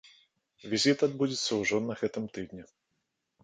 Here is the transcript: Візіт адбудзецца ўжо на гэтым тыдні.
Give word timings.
Візіт 0.71 1.03
адбудзецца 1.09 1.51
ўжо 1.61 1.83
на 1.93 2.01
гэтым 2.03 2.29
тыдні. 2.39 2.69